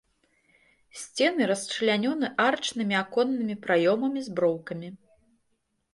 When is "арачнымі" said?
2.45-2.95